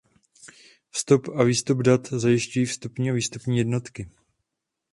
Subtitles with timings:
[0.89, 4.09] Vstup a výstup dat zajišťují vstupní a výstupní jednotky.